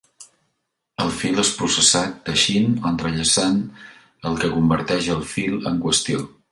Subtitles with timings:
[1.03, 3.63] El fil és processat teixint o entrellaçat,
[4.31, 6.31] el que converteix el fil en qüestió.